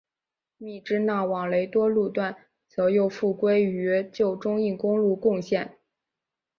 [0.57, 2.35] 密支那往雷多路段
[2.67, 5.77] 则又复归与旧中印公路共线。